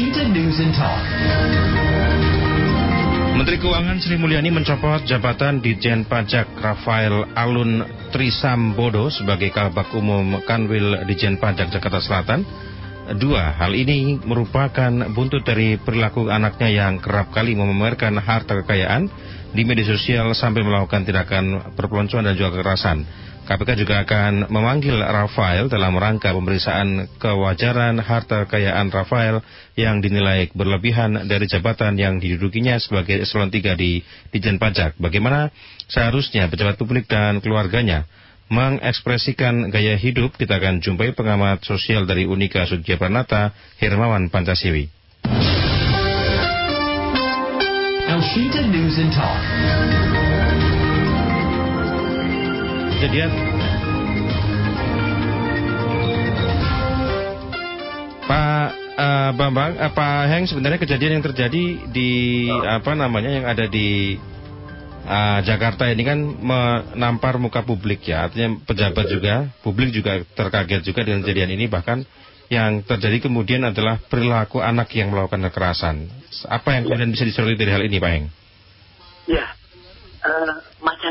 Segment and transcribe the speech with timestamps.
[0.00, 1.04] Washington News and Talk.
[3.36, 11.04] Menteri Keuangan Sri Mulyani mencopot jabatan Ditjen Pajak Rafael Alun Trisambodo sebagai Kabak Umum Kanwil
[11.04, 12.48] Ditjen Pajak Jakarta Selatan.
[13.20, 19.04] Dua, hal ini merupakan buntut dari perilaku anaknya yang kerap kali memamerkan harta kekayaan
[19.52, 23.04] di media sosial sampai melakukan tindakan perpeloncoan dan juga kekerasan.
[23.48, 29.42] KPK juga akan memanggil Rafael dalam rangka pemeriksaan kewajaran harta kekayaan Rafael
[29.74, 35.00] yang dinilai berlebihan dari jabatan yang didudukinya sebagai eselon 3 di Dijen Pajak.
[35.00, 35.50] Bagaimana
[35.90, 38.06] seharusnya pejabat publik dan keluarganya
[38.50, 44.90] mengekspresikan gaya hidup, kita akan jumpai pengamat sosial dari Unika Sudja Pranata, Hermawan Pancasiwi.
[53.00, 53.32] Kejadian
[58.28, 58.68] Pak
[59.00, 62.10] uh, Bambang, uh, Pak Heng sebenarnya kejadian yang terjadi di
[62.52, 64.20] apa namanya yang ada di
[65.08, 71.00] uh, Jakarta ini kan menampar muka publik ya, artinya pejabat juga, publik juga terkaget juga
[71.00, 72.04] dengan kejadian ini bahkan
[72.52, 76.04] yang terjadi kemudian adalah perilaku anak yang melakukan kekerasan.
[76.52, 78.26] Apa yang kemudian bisa disoroti dari hal ini, Pak Heng?
[79.24, 79.56] Ya,
[80.28, 80.59] uh,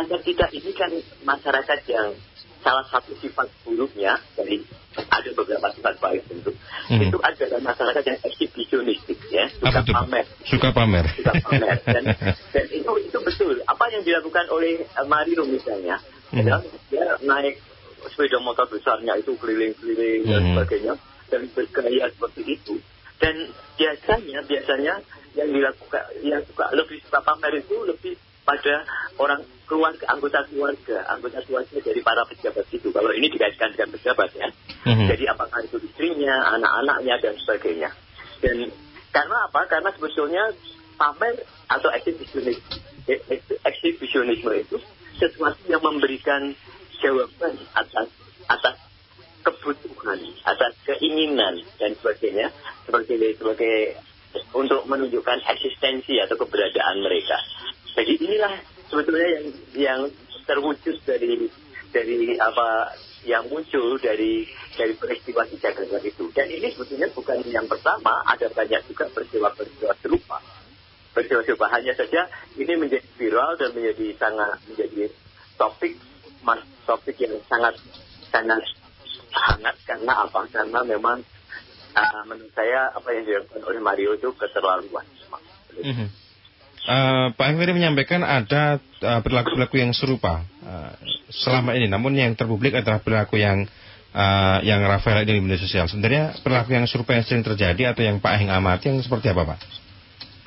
[0.09, 2.17] masyarakat kita ini kan masyarakat yang
[2.65, 4.65] salah satu sifat buruknya dari
[4.97, 6.51] ada beberapa sifat baik tentu.
[6.89, 7.05] Hmm.
[7.05, 9.45] itu adalah masyarakat yang eksibisionistik ya.
[9.61, 10.25] Suka pamer.
[10.49, 11.05] Suka pamer.
[11.13, 11.77] Suka pamer.
[11.85, 12.03] Dan,
[12.57, 13.61] dan itu itu betul.
[13.69, 16.01] Apa yang dilakukan oleh uh, Mario misalnya
[16.33, 16.41] hmm.
[16.41, 17.61] adalah dia naik
[18.09, 20.31] sepeda motor besarnya itu keliling-keliling hmm.
[20.33, 20.93] dan sebagainya
[21.29, 22.75] dan bergaya seperti itu.
[23.21, 24.93] Dan biasanya biasanya
[25.37, 28.17] yang dilakukan yang suka lebih suka pamer itu lebih
[28.49, 28.81] pada
[29.21, 32.89] orang keluarga, anggota keluarga, anggota keluarga dari para pejabat itu.
[32.89, 34.49] Kalau ini dikaitkan dengan pejabat ya.
[34.89, 35.07] Mm-hmm.
[35.13, 37.89] Jadi apakah itu istrinya, anak-anaknya dan sebagainya.
[38.41, 38.73] Dan
[39.13, 39.69] karena apa?
[39.69, 40.43] Karena sebetulnya
[40.97, 42.81] pamer atau eksibisionisme,
[43.69, 44.81] eksibisionisme itu
[45.21, 46.57] sesuatu yang memberikan
[46.97, 48.09] jawaban atas
[48.49, 48.75] atas
[49.45, 52.49] kebutuhan, atas keinginan dan sebagainya
[52.89, 53.75] sebagai sebagai
[54.53, 57.37] untuk menunjukkan eksistensi atau keberadaan mereka.
[57.99, 58.53] Jadi inilah
[58.87, 59.45] sebetulnya yang
[59.75, 60.01] yang
[60.47, 61.51] terwujud dari
[61.91, 62.95] dari apa
[63.27, 64.47] yang muncul dari
[64.79, 66.31] dari peristiwa di Jakarta itu.
[66.31, 70.39] Dan ini sebetulnya bukan yang pertama, ada banyak juga peristiwa-peristiwa serupa.
[71.11, 75.11] Peristiwa serupa hanya saja ini menjadi viral dan menjadi sangat menjadi
[75.59, 75.99] topik
[76.87, 77.75] topik yang sangat
[78.31, 78.63] sangat
[79.35, 80.47] hangat karena apa?
[80.47, 81.19] Karena memang
[81.99, 85.03] uh, menurut saya apa yang dilakukan oleh Mario itu keterlaluan.
[85.83, 86.28] Mm -hmm.
[86.89, 90.97] Uh, Pak Henry menyampaikan ada uh, perilaku-perilaku yang serupa uh,
[91.29, 93.69] selama ini, namun yang terpublik adalah perilaku yang
[94.09, 95.85] uh, yang Rafael ini di media sosial.
[95.85, 99.53] Sebenarnya perilaku yang serupa yang sering terjadi atau yang Pak Heng amati yang seperti apa,
[99.53, 99.59] Pak?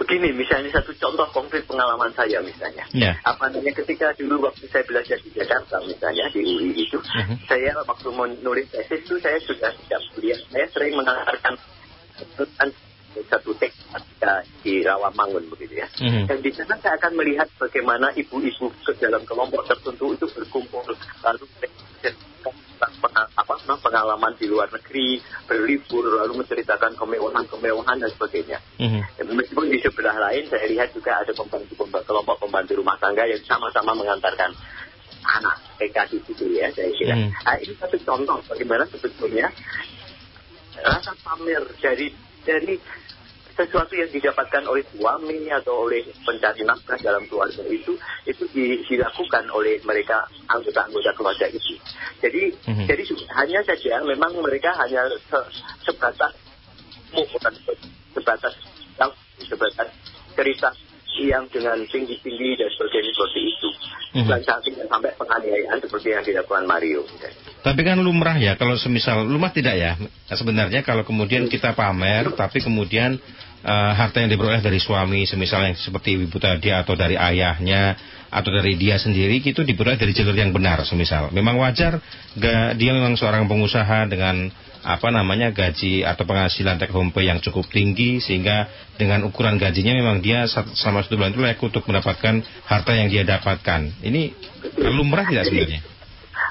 [0.03, 2.91] Begini, misalnya satu contoh konkret pengalaman saya misalnya.
[2.91, 3.23] Yeah.
[3.23, 7.39] Apa namanya ketika dulu waktu saya belajar di Jakarta misalnya di UI itu, uh -huh.
[7.47, 11.55] saya waktu menulis tesis itu saya sudah tidak kuliah, saya sering mengantarkan
[13.29, 13.77] satu teks
[14.63, 15.89] di Rawamangun begitu ya.
[15.99, 16.25] Mm-hmm.
[16.31, 20.87] Dan di sana saya akan melihat bagaimana ibu-ibu ke dalam kelompok tertentu itu berkumpul
[21.27, 21.45] lalu
[23.13, 28.59] apa pengalaman di luar negeri, berlibur, lalu menceritakan kemewahan-kemewahan dan sebagainya.
[28.79, 29.33] Mm-hmm.
[29.33, 33.43] meskipun di sebelah lain saya lihat juga ada pembantu, pembantu kelompok pembantu rumah tangga yang
[33.47, 34.51] sama-sama mengantarkan
[35.23, 37.15] anak TK di situ ya saya kira.
[37.15, 37.43] Mm-hmm.
[37.47, 39.47] Nah, ini satu contoh bagaimana sebetulnya
[40.83, 42.11] rasa pamer dari
[42.43, 42.77] dari
[43.53, 47.93] sesuatu yang didapatkan oleh suami atau oleh pencari nafkah dalam keluarga itu
[48.25, 48.45] itu
[48.89, 51.77] dilakukan oleh mereka anggota-anggota keluarga itu.
[52.25, 52.87] Jadi mm-hmm.
[52.89, 53.03] jadi
[53.37, 55.39] hanya saja memang mereka hanya se,
[55.85, 56.33] sebatas
[57.13, 57.55] bukan
[58.17, 58.55] sebatas
[59.43, 59.89] sebatas
[60.33, 60.73] cerita
[61.21, 63.69] yang dengan tinggi-tinggi dan sebagainya seperti itu.
[64.13, 64.29] Mm-hmm.
[64.29, 64.41] Dan
[64.89, 67.05] sampai penganiayaan seperti yang dilakukan Mario.
[67.63, 69.93] Tapi kan lumrah ya, kalau semisal lumrah tidak ya,
[70.29, 73.17] sebenarnya kalau kemudian kita pamer, tapi kemudian
[73.65, 77.97] uh, harta yang diperoleh dari suami, semisal yang seperti ibu tadi atau dari ayahnya
[78.33, 81.31] atau dari dia sendiri, itu diperoleh dari jalur yang benar, semisal.
[81.31, 82.01] Memang wajar,
[82.39, 84.49] ga, dia memang seorang pengusaha dengan
[84.83, 88.67] apa namanya gaji atau penghasilan take home pay yang cukup tinggi sehingga
[88.99, 93.23] dengan ukuran gajinya memang dia selama satu bulan itu layak untuk mendapatkan harta yang dia
[93.23, 94.03] dapatkan.
[94.03, 94.35] Ini
[94.83, 95.93] lumrah tidak sebenarnya?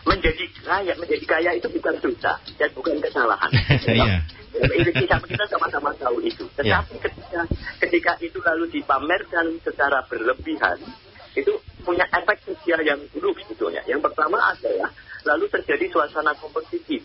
[0.01, 3.51] menjadi kaya menjadi kaya itu bukan dosa dan bukan kesalahan.
[3.91, 4.40] Iya.
[4.51, 6.43] Kita sama-sama tahu itu.
[6.59, 6.83] Iya.
[6.83, 7.41] Tetapi ketika
[7.79, 10.77] ketika itu lalu dipamerkan secara berlebihan,
[11.33, 13.81] itu punya efek sosial yang buruk sebetulnya.
[13.87, 14.91] Yang pertama adalah
[15.23, 17.01] lalu terjadi suasana kompetitif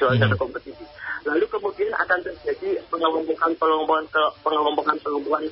[0.00, 0.40] suasana hmm.
[0.40, 0.84] kompetisi.
[1.28, 4.08] Lalu kemudian akan terjadi pengelompokan pengelompokan
[4.40, 5.44] pengelompokan pengelompokan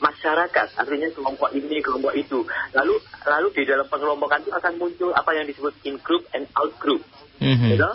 [0.00, 2.40] masyarakat, artinya kelompok ini, kelompok itu.
[2.72, 2.96] Lalu
[3.28, 7.04] lalu di dalam pengelompokan itu akan muncul apa yang disebut in group and out group.
[7.44, 7.76] Mm-hmm.
[7.76, 7.90] Gitu?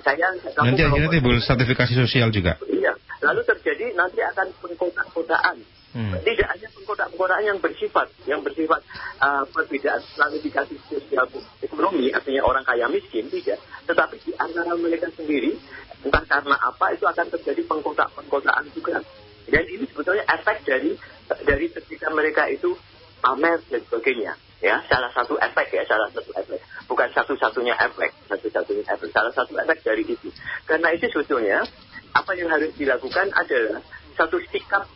[0.00, 0.32] Saya,
[0.64, 2.56] nanti akhirnya timbul sertifikasi sosial juga.
[2.64, 2.96] Iya.
[3.20, 5.60] Lalu terjadi nanti akan pengkotak-kotaan.
[5.92, 6.16] Hmm.
[6.24, 8.80] Tidak hanya pengkotak-pengkotaan yang bersifat, yang bersifat
[9.20, 11.28] uh, perbedaan stratifikasi sosial
[11.60, 13.60] ekonomi, artinya orang kaya miskin, tidak.
[13.84, 15.52] Tetapi di antara mereka sendiri,
[16.00, 19.04] entah karena apa, itu akan terjadi pengkotak-pengkotaan juga.
[19.44, 20.96] Dan ini sebetulnya efek dari
[21.44, 22.72] dari ketika mereka itu
[23.20, 24.32] pamer dan sebagainya.
[24.62, 26.62] Ya, salah satu efek ya, salah satu efek.
[26.86, 29.10] Bukan satu-satunya efek, satu-satunya efek.
[29.10, 30.30] Salah satu efek dari itu.
[30.62, 31.66] Karena itu sebetulnya
[32.14, 33.82] apa yang harus dilakukan adalah
[34.14, 34.86] satu sikap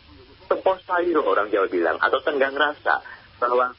[0.47, 3.03] tepos orang Jawa bilang atau tenggang rasa
[3.43, 3.75] bahwa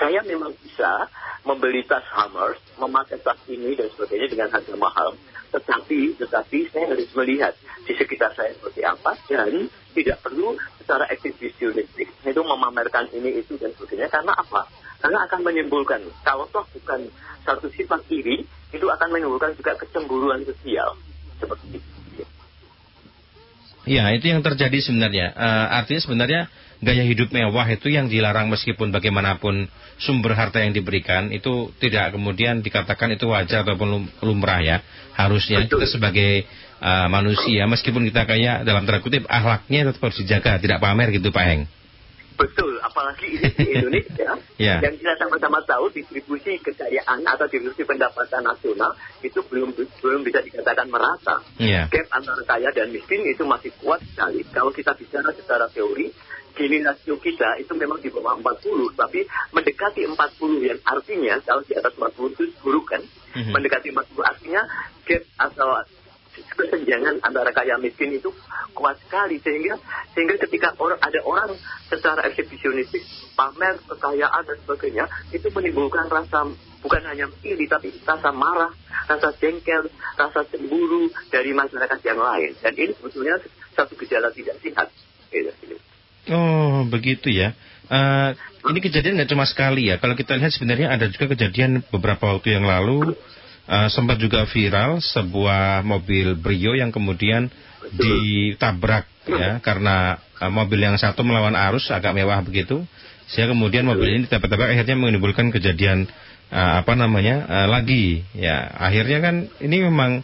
[0.00, 1.12] saya memang bisa
[1.44, 5.14] membeli tas Hammer, memakai tas ini dan sebagainya dengan harga mahal.
[5.52, 7.54] Tetapi, tetapi saya harus melihat
[7.86, 13.70] di sekitar saya seperti apa dan tidak perlu secara eksibisionistik itu memamerkan ini itu dan
[13.78, 14.66] sebagainya karena apa?
[15.06, 17.06] Karena akan menimbulkan kalau toh bukan
[17.46, 18.42] satu sifat iri
[18.74, 20.98] itu akan menimbulkan juga kecemburuan sosial
[21.38, 22.24] seperti itu.
[23.86, 25.30] Ya, itu yang terjadi sebenarnya.
[25.38, 26.42] Uh, artinya sebenarnya
[26.82, 29.70] gaya hidup mewah itu yang dilarang meskipun bagaimanapun
[30.02, 34.82] sumber harta yang diberikan itu tidak kemudian dikatakan itu wajar ataupun lumrah ya.
[35.14, 35.86] Harusnya Betul.
[35.86, 36.50] kita sebagai
[36.82, 41.30] uh, manusia meskipun kita kayak dalam tanda kutip akhlaknya tetap harus dijaga, tidak pamer gitu
[41.30, 41.70] Pak Heng.
[42.36, 44.78] Betul, apalagi ini di Indonesia yeah.
[44.84, 48.92] yang kita sama-sama tahu distribusi kekayaan atau distribusi pendapatan nasional
[49.24, 51.40] itu belum belum bisa dikatakan merata.
[51.56, 51.88] Yeah.
[51.88, 54.44] Gap antara kaya dan miskin itu masih kuat sekali.
[54.52, 56.12] Kalau kita bicara secara teori,
[56.52, 59.24] gini rasio kita itu memang di bawah 40, tapi
[59.56, 63.02] mendekati 40 yang artinya kalau di atas 40 itu buruk kan.
[63.32, 63.52] Mm -hmm.
[63.56, 64.62] Mendekati 40 artinya
[65.08, 65.68] gap atau
[66.66, 68.34] kesenjangan antara kaya miskin itu
[68.74, 69.78] kuat sekali sehingga
[70.12, 71.54] sehingga ketika orang ada orang
[71.86, 73.06] secara eksibisionistik
[73.38, 76.50] pamer kekayaan dan sebagainya itu menimbulkan rasa
[76.82, 78.74] bukan hanya iri tapi rasa marah,
[79.08, 83.38] rasa jengkel, rasa cemburu dari masyarakat yang lain dan ini sebetulnya
[83.72, 84.88] satu gejala tidak sehat.
[86.26, 87.54] Oh begitu ya.
[87.86, 88.34] Uh,
[88.66, 90.02] ini kejadian nggak cuma sekali ya.
[90.02, 93.14] Kalau kita lihat sebenarnya ada juga kejadian beberapa waktu yang lalu
[93.66, 97.50] uh, sempat juga viral sebuah mobil Brio yang kemudian
[97.94, 102.82] ditabrak ya karena uh, mobil yang satu melawan arus agak mewah begitu.
[103.26, 106.06] Sehingga kemudian mobil ini tabrak-tabrak akhirnya menimbulkan kejadian
[106.54, 108.70] uh, apa namanya uh, lagi ya.
[108.78, 110.22] Akhirnya kan ini memang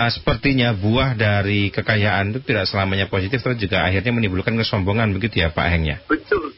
[0.00, 5.44] uh, sepertinya buah dari kekayaan itu tidak selamanya positif terus juga akhirnya menimbulkan kesombongan begitu
[5.44, 6.50] ya Pak Heng ya betul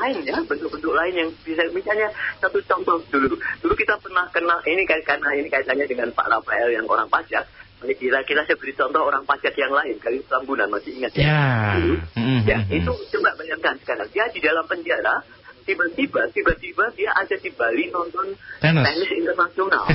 [0.00, 2.08] lain ya, bentuk-bentuk lain yang bisa misalnya
[2.40, 3.36] satu contoh dulu.
[3.36, 7.44] Dulu kita pernah kenal ini karena ini kaitannya dengan Pak Rafael yang orang pajak.
[7.80, 11.24] Kira-kira saya beri contoh orang pajak yang lain kali Sambunan masih ingat ya?
[11.24, 11.44] Ya,
[11.80, 12.38] mm-hmm.
[12.44, 15.24] ya itu coba bayangkan sekarang dia di dalam penjara
[15.64, 19.86] tiba-tiba tiba-tiba dia ada di Bali nonton tenis, tenis internasional.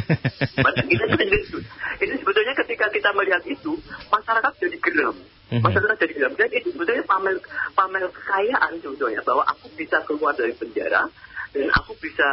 [0.90, 1.58] kita itu.
[2.01, 3.78] Itu sebetulnya ketika kita melihat itu
[4.10, 5.16] masyarakat jadi geram.
[5.46, 5.62] Mhm.
[5.62, 6.34] Masyarakat jadi geram.
[6.34, 7.36] Dan itu sebetulnya pamer
[7.78, 11.06] pamer kekayaan sebetulnya bahwa aku bisa keluar dari penjara
[11.54, 12.26] dan aku bisa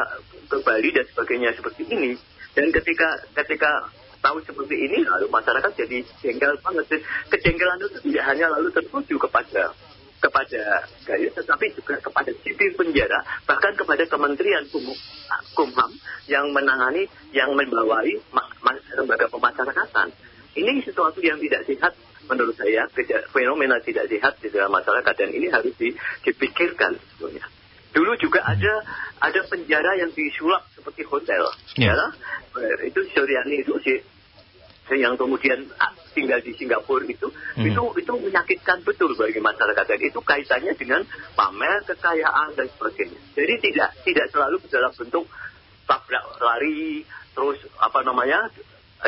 [0.48, 2.16] ke Bali dan sebagainya seperti ini.
[2.56, 3.92] Dan ketika ketika
[4.24, 7.04] tahu seperti ini lalu masyarakat jadi jengkel banget.
[7.28, 9.74] Kejengkelan itu tidak hanya lalu tertuju kepada
[10.22, 15.90] kepada Gaya tetapi juga kepada sipil penjara bahkan kepada Kementerian Kumham
[16.30, 18.14] yang menangani yang membawai
[18.94, 20.14] lembaga pemasyarakatan
[20.54, 21.92] ini sesuatu yang tidak sehat
[22.32, 22.88] menurut saya
[23.28, 25.76] fenomena tidak sehat di dalam masyarakat dan ini harus
[26.24, 27.44] dipikirkan sebetulnya
[27.92, 28.80] dulu juga ada
[29.20, 31.44] ada penjara yang disulap seperti hotel
[31.76, 31.92] yeah.
[31.92, 32.06] ya
[32.88, 34.00] itu Suryani itu si
[34.92, 37.64] yang kemudian ah, tinggal di Singapura itu hmm.
[37.64, 41.00] itu itu menyakitkan betul bagi masyarakat dan itu kaitannya dengan
[41.32, 43.20] pamer kekayaan dan sebagainya.
[43.32, 45.24] Jadi tidak tidak selalu dalam bentuk
[45.88, 48.52] tabrak lari terus apa namanya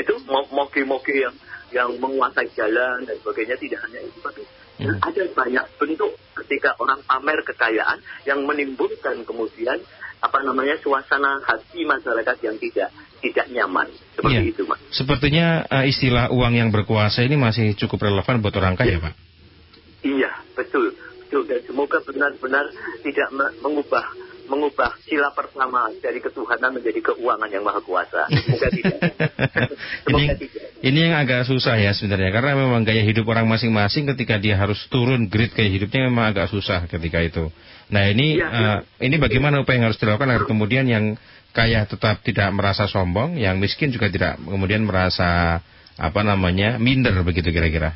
[0.01, 1.37] itu moge-moge yang
[1.75, 4.43] yang menguasai jalan dan sebagainya tidak hanya itu tapi
[4.79, 5.03] hmm.
[5.03, 6.13] ada banyak bentuk
[6.45, 9.83] ketika orang pamer kekayaan yang menimbulkan kemudian
[10.23, 12.89] apa namanya suasana hati masyarakat yang tidak
[13.21, 14.53] tidak nyaman seperti ya.
[14.53, 14.81] itu, Mas.
[14.93, 19.13] Sepertinya uh, istilah uang yang berkuasa ini masih cukup relevan buat orang kaya, Pak.
[20.05, 20.93] Iya, betul.
[21.25, 22.69] Betul dan semoga benar-benar
[23.01, 23.29] tidak
[23.65, 24.05] mengubah
[24.45, 28.29] mengubah sila pertama dari ketuhanan menjadi keuangan yang maha kuasa.
[28.29, 28.99] Semoga tidak.
[30.05, 30.65] Semoga ini, tidak.
[30.85, 34.79] Ini yang agak susah ya sebenarnya karena memang gaya hidup orang masing-masing ketika dia harus
[34.93, 37.49] turun grid gaya hidupnya memang agak susah ketika itu.
[37.89, 41.17] Nah ini ya, uh, ini bagaimana upaya yang harus dilakukan agar kemudian yang
[41.55, 45.63] kaya tetap tidak merasa sombong, yang miskin juga tidak kemudian merasa
[45.95, 47.95] apa namanya minder begitu kira-kira.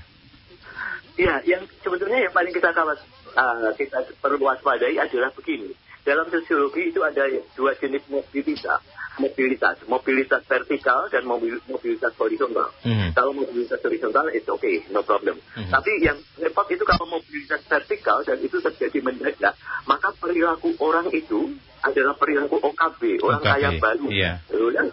[1.19, 3.02] Iya, yang sebetulnya yang paling kita kawat
[3.35, 5.75] uh, kita perlu waspadai adalah begini.
[6.09, 8.81] Dalam sosiologi itu ada dua jenis mobilitas
[9.19, 12.71] mobilitas, mobilitas vertikal dan mobil, mobilitas horizontal.
[12.87, 13.12] Mm.
[13.12, 15.37] Kalau mobilitas horizontal itu oke, okay, no problem.
[15.59, 15.71] Mm.
[15.75, 21.59] Tapi yang repot itu kalau mobilitas vertikal dan itu terjadi mendadak, maka perilaku orang itu
[21.83, 23.50] adalah perilaku OKB, orang OKB.
[23.50, 24.37] kaya baru, yeah.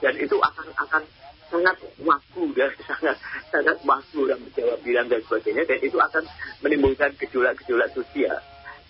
[0.02, 1.02] dan itu akan akan
[1.50, 3.18] sangat waktu dan sangat
[3.54, 6.24] sangat waktu dan menjawab bilang dan sebagainya dan itu akan
[6.62, 8.38] menimbulkan gejolak-gejolak sosial.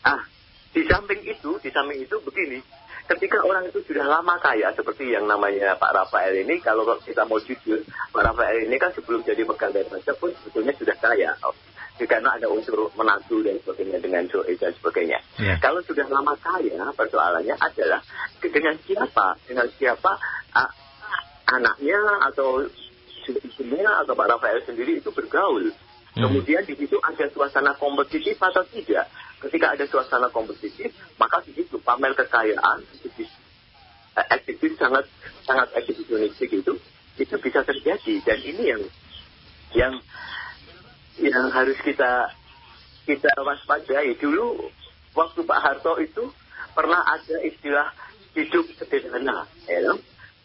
[0.03, 0.21] Ah,
[0.75, 2.59] di samping itu, di samping itu begini,
[3.07, 7.39] ketika orang itu sudah lama kaya seperti yang namanya Pak Rafael ini kalau kita mau
[7.39, 7.79] jujur
[8.11, 11.31] Pak Rafael ini kan sebelum jadi pegawai pajak pun sebetulnya sudah kaya
[12.03, 15.23] karena ada unsur menantu dan sebagainya dengan Joe dan sebagainya.
[15.39, 15.63] Yeah.
[15.63, 18.03] Kalau sudah lama kaya persoalannya adalah
[18.43, 20.11] dengan siapa dengan siapa
[20.59, 20.71] uh,
[21.55, 21.95] anaknya
[22.27, 22.67] atau
[23.31, 25.71] istrinya atau Pak Rafael sendiri itu bergaul.
[26.15, 26.31] Hmm.
[26.31, 29.11] Kemudian di situ ada suasana kompetitif atau tidak?
[29.43, 32.87] Ketika ada suasana kompetitif, maka di situ pamer kekayaan,
[34.15, 35.05] aktivis eh, sangat
[35.43, 36.79] sangat eksibisionistik itu,
[37.19, 38.13] itu bisa terjadi.
[38.23, 38.83] Dan ini yang
[39.75, 39.93] yang
[41.19, 42.31] yang harus kita
[43.03, 44.15] kita waspadai.
[44.15, 44.71] Dulu
[45.19, 46.31] waktu Pak Harto itu
[46.71, 47.91] pernah ada istilah
[48.39, 49.95] hidup sederhana, ya,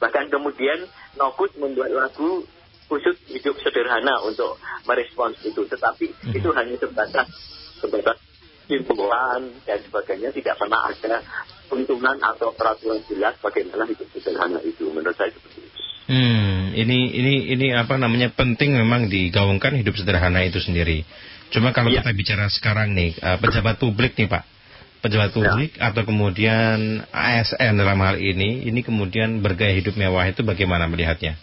[0.02, 0.86] bahkan kemudian
[1.18, 2.46] Nokus membuat lagu
[2.90, 4.58] khusus hidup sederhana untuk
[4.90, 6.34] merespons itu, tetapi hmm.
[6.34, 7.30] itu hanya sebatas
[7.78, 8.18] sebatas
[8.70, 11.22] simpulan dan sebagainya tidak pernah ada
[11.70, 15.80] untungan atau peraturan jelas bagaimana hidup sederhana itu menurut saya seperti itu.
[16.10, 21.06] Hmm, ini ini ini apa namanya penting memang digaungkan hidup sederhana itu sendiri.
[21.50, 22.02] Cuma kalau ya.
[22.02, 24.42] kita bicara sekarang nih uh, pejabat publik nih Pak,
[25.02, 25.34] pejabat ya.
[25.34, 25.90] publik ya.
[25.90, 31.38] atau kemudian ASN dalam hal ini, ini kemudian bergaya hidup mewah itu bagaimana melihatnya?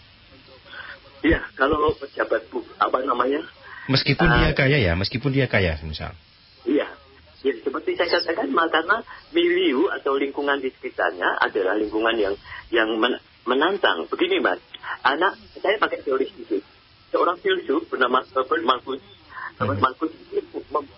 [1.24, 2.46] Iya, kalau pejabat
[2.78, 3.42] apa namanya?
[3.88, 6.14] Meskipun uh, dia kaya ya, meskipun dia kaya misal.
[6.68, 6.86] Iya,
[7.38, 8.98] Ya, seperti saya katakan, karena
[9.30, 12.34] milieu atau lingkungan di sekitarnya adalah lingkungan yang
[12.74, 13.14] yang men
[13.46, 14.10] menantang.
[14.10, 14.58] Begini, Mas,
[15.06, 16.66] anak saya pakai teori fisik.
[17.14, 19.00] Seorang filsuf bernama Robert Marcus
[19.58, 19.86] Robert hmm.
[19.86, 20.12] Marcus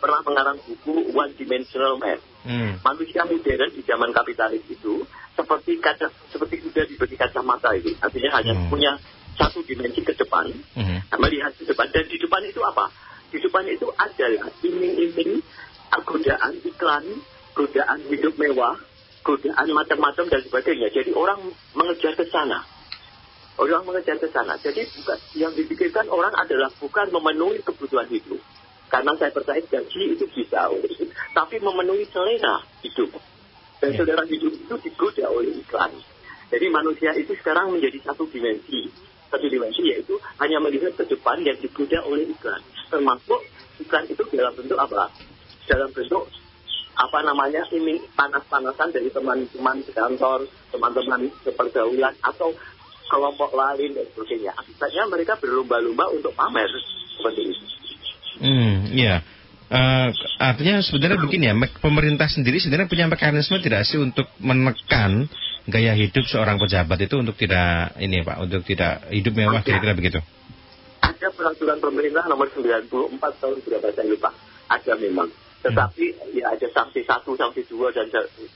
[0.00, 2.20] pernah mengarang buku One Dimensional Man.
[2.44, 2.72] Hmm.
[2.84, 7.96] Manusia modern di zaman kapitalis itu seperti kaca seperti sudah diberi kacamata itu.
[8.00, 8.68] Artinya hanya hmm.
[8.68, 9.00] punya
[9.40, 11.08] satu dimensi ke depan, hmm.
[11.16, 12.92] melihat ke depan dan di depan itu apa?
[13.32, 15.40] Di depan itu adalah iming-iming
[16.04, 17.04] godaan iklan,
[17.56, 18.76] godaan hidup mewah,
[19.24, 20.92] godaan macam-macam dan sebagainya.
[20.92, 21.40] Jadi orang
[21.72, 22.62] mengejar ke sana.
[23.60, 24.56] Orang mengejar ke sana.
[24.60, 28.40] Jadi bukan yang dipikirkan orang adalah bukan memenuhi kebutuhan hidup.
[28.90, 30.66] Karena saya percaya gaji itu bisa,
[31.30, 33.14] tapi memenuhi selera hidup.
[33.78, 34.02] Dan ya.
[34.02, 35.94] selera hidup itu digoda oleh iklan.
[36.50, 38.90] Jadi manusia itu sekarang menjadi satu dimensi.
[39.30, 42.60] Satu dimensi yaitu hanya melihat ke depan yang digoda oleh iklan.
[42.90, 43.40] Termasuk
[43.78, 45.10] iklan itu dalam bentuk apa?
[45.70, 46.26] dalam bentuk
[46.98, 50.44] apa namanya ini panas-panasan dari teman-teman di kantor,
[50.74, 52.52] teman-teman sepergaulan atau
[53.08, 54.52] kelompok lain dan sebagainya.
[54.58, 56.68] Akibatnya mereka berlomba-lomba untuk pamer
[57.16, 57.64] seperti itu.
[58.42, 59.22] Hmm, iya.
[59.70, 60.10] Uh,
[60.42, 65.30] artinya sebenarnya begini ya, pemerintah sendiri sebenarnya punya mekanisme tidak sih untuk menekan
[65.68, 70.20] gaya hidup seorang pejabat itu untuk tidak ini Pak, untuk tidak hidup mewah kira-kira begitu?
[71.00, 72.88] Ada peraturan pemerintah nomor 94
[73.18, 74.30] tahun berapa saya lupa.
[74.70, 75.28] Ada memang
[75.60, 78.08] tetapi ya ada sanksi satu, sanksi dua, dan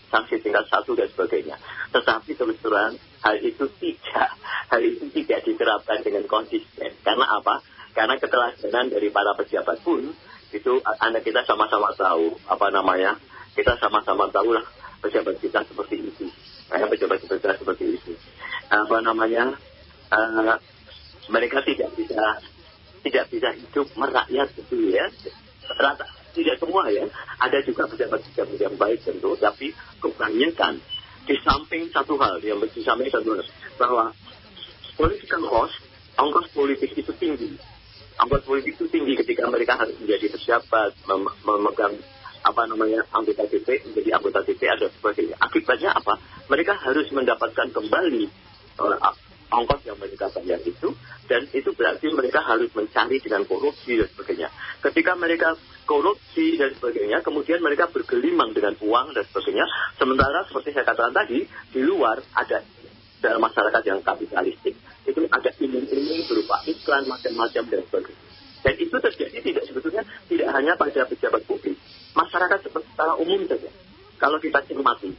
[0.08, 1.60] sanksi tingkat satu dan sebagainya.
[1.92, 4.32] Tetapi terus terang hal itu tidak,
[4.72, 6.96] hal itu tidak diterapkan dengan konsisten.
[7.04, 7.60] Karena apa?
[7.92, 10.16] Karena keteladanan dari para pejabat pun
[10.48, 13.20] itu anak kita sama-sama tahu apa namanya.
[13.52, 14.64] Kita sama-sama tahu lah
[15.04, 16.26] pejabat kita seperti itu.
[16.68, 18.12] Kayak pejabat kita seperti itu.
[18.72, 19.56] Apa namanya?
[20.08, 20.56] Uh,
[21.28, 22.40] mereka tidak bisa
[23.04, 25.08] tidak bisa hidup merakyat gitu ya.
[25.64, 26.04] Rata,
[26.36, 27.08] tidak semua ya,
[27.40, 30.76] ada juga pejabat-pejabat yang baik tentu, tapi kebanyakan
[31.24, 33.46] di samping satu hal, yang di samping satu hal,
[33.80, 34.04] bahwa
[35.00, 35.76] political cost,
[36.20, 37.56] ongkos politik itu tinggi.
[38.20, 41.96] Ongkos politik itu tinggi ketika mereka harus menjadi pejabat, mem memegang
[42.44, 45.40] apa namanya anggota DP, menjadi anggota DP ada sebagainya.
[45.40, 46.20] Akibatnya apa?
[46.52, 48.24] Mereka harus mendapatkan kembali
[48.84, 49.12] uh,
[49.48, 50.92] ongkos yang mereka bayar itu,
[51.24, 54.48] dan itu berarti mereka harus mencari dengan korupsi dan sebagainya.
[54.84, 55.56] Ketika mereka
[55.88, 59.64] korupsi dan sebagainya, kemudian mereka bergelimang dengan uang dan sebagainya.
[59.96, 62.60] Sementara seperti saya katakan tadi, di luar ada
[63.24, 64.76] dalam masyarakat yang kapitalistik,
[65.08, 68.33] itu ada iming-iming berupa iklan macam-macam dan sebagainya.
[68.64, 71.76] Dan itu terjadi tidak sebetulnya tidak hanya pada pejabat publik,
[72.16, 73.68] masyarakat secara umum saja.
[74.16, 75.12] Kalau kita cermati,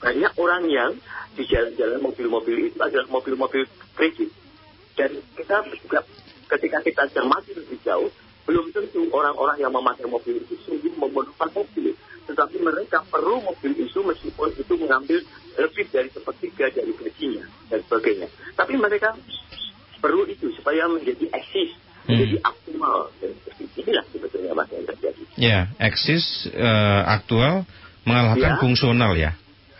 [0.00, 0.92] banyak orang yang
[1.32, 3.64] di jalan-jalan mobil-mobil itu adalah mobil-mobil
[3.96, 4.28] kredit.
[4.92, 6.04] Dan kita juga
[6.52, 8.12] ketika kita cermati lebih jauh,
[8.44, 11.96] belum tentu orang-orang yang memakai mobil itu sungguh memerlukan mobil.
[12.28, 15.24] Tetapi mereka perlu mobil itu meskipun itu mengambil
[15.56, 18.28] lebih dari sepertiga dari gajinya dan sebagainya.
[18.52, 19.16] Tapi mereka
[20.00, 21.76] perlu itu supaya menjadi eksis,
[22.10, 22.50] menjadi hmm.
[22.50, 22.98] aktual.
[23.22, 23.30] Dan
[23.78, 25.22] inilah sebetulnya mas yang terjadi.
[25.38, 27.64] Ya, eksis uh, aktual
[28.04, 28.60] mengalahkan ya.
[28.60, 29.30] fungsional ya.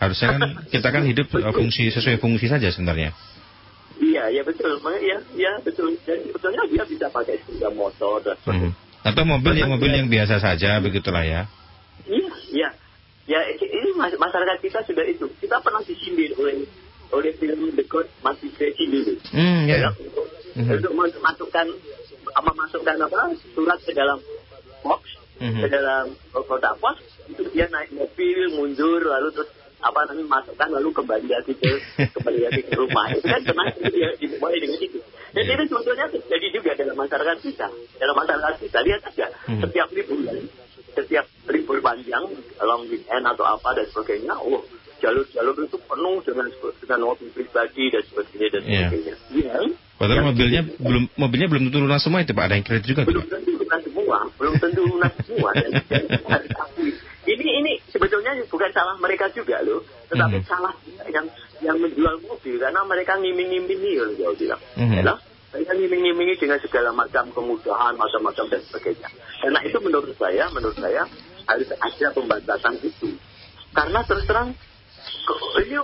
[0.00, 0.42] Harusnya kan
[0.75, 1.52] kita kan hidup betul.
[1.52, 3.12] fungsi sesuai fungsi saja sebenarnya.
[4.00, 4.80] Iya, ya betul.
[5.04, 5.92] Ya, ya betul.
[6.08, 8.72] Jadi sebetulnya dia bisa pakai sepeda motor dan hmm.
[9.00, 11.49] Atau mobil yang mobil yang biasa saja begitulah ya.
[12.08, 12.68] Iya, iya.
[13.28, 15.28] Ya ini masyarakat kita sudah itu.
[15.38, 16.64] Kita pernah disindir oleh
[17.10, 19.14] oleh film The God masih Crazy dulu.
[19.30, 19.88] Hmm, ya.
[19.88, 19.90] ya.
[20.56, 20.66] Hmm.
[20.66, 20.92] Untuk
[22.38, 24.18] memasukkan memasukkan apa surat ke dalam
[24.87, 25.02] box,
[25.42, 25.60] hmm.
[25.60, 30.88] ke dalam kotak pos, itu dia naik mobil mundur lalu terus apa namanya masukkan lalu
[30.92, 31.72] kembali lagi ke
[32.20, 35.00] kembali lagi ke rumah itu kan pernah ya dimulai dengan itu
[35.32, 35.56] dan yeah.
[35.56, 39.60] itu sebetulnya terjadi juga dalam masyarakat kita dalam masyarakat kita lihat saja hmm.
[39.64, 40.44] setiap liburan
[40.92, 42.25] setiap libur panjang
[42.60, 44.60] long weekend atau apa dan sebagainya oh
[45.00, 46.46] jalur-jalur itu penuh dengan
[46.76, 48.76] dengan mobil pribadi dan sebagainya dan yeah.
[48.92, 49.56] sebagainya ya,
[50.00, 53.26] Padahal mobilnya belum mobilnya belum tentu lunas semua itu Pak ada yang kredit juga belum
[53.28, 56.42] tentu lunas semua belum tentu lunas semua dan, dan
[57.28, 60.50] ini ini sebetulnya bukan salah mereka juga loh, tetapi mm -hmm.
[60.50, 60.75] salah
[61.07, 61.26] yang
[61.62, 64.62] yang menjual mobil karena mereka ngiming-ngimingi loh jauh bilang.
[64.75, 64.97] Mm -hmm.
[65.04, 65.14] Ya,
[65.50, 69.09] mereka ngiming-ngimingi dengan segala macam kemudahan, macam-macam dan sebagainya.
[69.42, 71.02] Karena itu menurut saya, menurut saya
[71.47, 73.11] harus ada pembatasan itu.
[73.71, 74.50] Karena terus terang
[75.62, 75.76] ini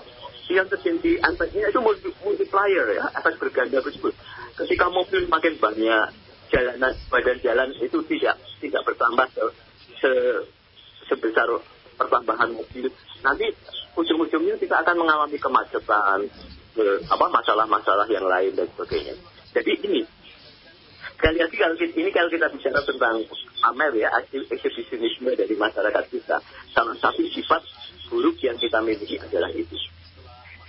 [0.54, 1.80] yang terjadi efeknya itu
[2.22, 4.14] multiplier ya, efek berganda tersebut.
[4.54, 6.06] Ketika mobil makin banyak,
[6.54, 9.42] jalanan badan jalan itu tidak tidak bertambah se,
[9.98, 10.12] se
[11.10, 11.50] sebesar
[11.98, 12.86] pertambahan mobil,
[13.24, 13.50] nanti
[13.96, 16.28] ujung-ujungnya kita akan mengalami kemacetan,
[16.76, 19.16] ke, apa masalah-masalah yang lain dan sebagainya.
[19.56, 20.00] Jadi ini
[21.16, 23.24] sekali lagi kalau kita, ini kalau kita bicara tentang
[23.72, 26.36] amer ya eksibisionisme dari masyarakat kita,
[26.76, 27.64] salah satu sifat
[28.12, 29.74] buruk yang kita miliki adalah itu.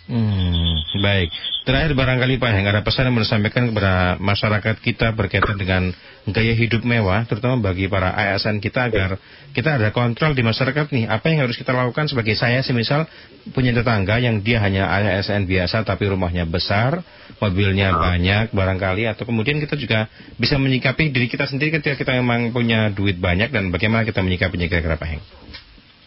[0.08, 1.36] Hmm, baik.
[1.68, 5.92] Terakhir barangkali Pak yang ada pesan yang mau disampaikan kepada masyarakat kita berkaitan dengan
[6.32, 9.20] gaya hidup mewah, terutama bagi para ASN kita agar
[9.52, 11.12] kita ada kontrol di masyarakat nih.
[11.12, 13.04] Apa yang harus kita lakukan sebagai saya, semisal
[13.52, 17.04] punya tetangga yang dia hanya ASN biasa tapi rumahnya besar,
[17.44, 20.08] mobilnya banyak barangkali, atau kemudian kita juga
[20.40, 24.72] bisa menyikapi diri kita sendiri ketika kita memang punya duit banyak dan bagaimana kita menyikapinya
[24.72, 25.24] kira-kira Pak Heng?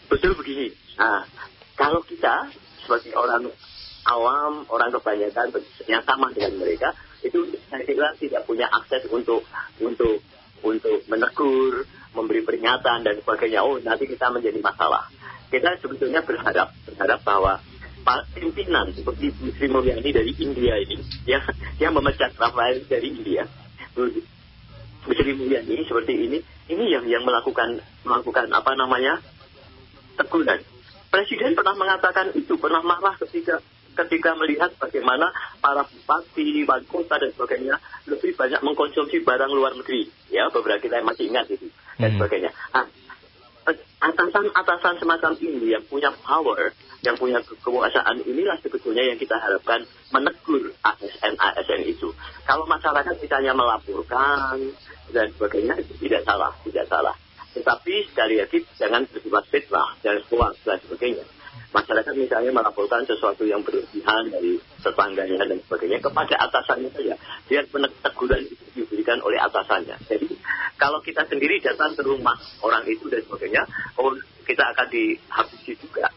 [0.09, 0.73] Betul begini.
[0.97, 1.21] Nah,
[1.77, 2.49] kalau kita
[2.81, 3.45] sebagai orang
[4.07, 5.53] awam, orang kebanyakan
[5.85, 9.45] yang sama dengan mereka, itu saya kira tidak punya akses untuk
[9.77, 10.21] untuk
[10.61, 13.61] untuk menegur, memberi peringatan dan sebagainya.
[13.65, 15.09] Oh, nanti kita menjadi masalah.
[15.51, 17.61] Kita sebetulnya berharap berharap bahwa
[18.33, 20.97] pimpinan seperti Bu Sri Mulyani dari India ini,
[21.29, 21.37] ya,
[21.77, 23.45] yang memecat Rafael dari India,
[23.93, 24.09] Bu
[25.13, 26.37] Sri Mulyani seperti ini,
[26.71, 29.21] ini yang yang melakukan melakukan apa namanya
[30.17, 30.61] teguran.
[31.11, 33.59] Presiden pernah mengatakan itu, pernah marah ketika
[34.05, 35.29] ketika melihat bagaimana
[35.61, 37.75] para bupati, wali kota dan sebagainya
[38.09, 40.09] lebih banyak mengkonsumsi barang luar negeri.
[40.33, 41.69] Ya, beberapa kita masih ingat itu
[42.01, 42.17] dan hmm.
[42.17, 42.51] sebagainya.
[42.73, 42.85] Nah,
[44.01, 46.73] atasan-atasan semacam ini yang punya power,
[47.05, 52.09] yang punya kekuasaan inilah sebetulnya yang kita harapkan menegur ASN-ASN itu.
[52.49, 54.57] Kalau masyarakat misalnya melaporkan
[55.13, 57.13] dan sebagainya itu tidak salah, tidak salah.
[57.51, 61.25] Tetapi sekali lagi jangan bersifat fitnah, jangan kuat dan sebagainya
[61.71, 67.15] masyarakat misalnya melaporkan sesuatu yang berlebihan dari tetangganya dan sebagainya kepada atasannya saja.
[67.47, 69.95] Biar teguran itu diberikan oleh atasannya.
[70.07, 70.35] Jadi
[70.75, 73.63] kalau kita sendiri datang ke rumah orang itu dan sebagainya,
[73.97, 74.11] oh
[74.43, 76.11] kita akan dihabisi juga.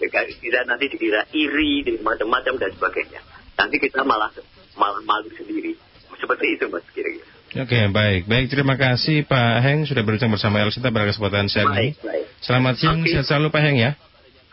[0.00, 3.20] Kita nanti dikira iri, dan macam-macam dan sebagainya.
[3.54, 4.32] Nanti kita malah
[4.74, 5.76] malah malu sendiri.
[6.18, 7.28] Seperti itu mas kira-kira.
[7.54, 8.26] Oke, baik.
[8.26, 11.94] Baik, terima kasih Pak Heng sudah berbincang bersama Elsita pada kesempatan siang ini.
[12.42, 13.14] Selamat siang, okay.
[13.14, 13.94] sehat selalu Pak Heng ya.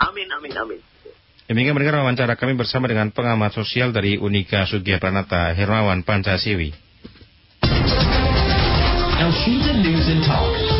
[0.01, 0.79] Amin, amin, amin.
[1.45, 6.71] Demikian mendengar wawancara kami bersama dengan pengamat sosial dari Unika Sugia Pranata, Hermawan Pancasiwi.
[9.81, 10.70] News and Talk.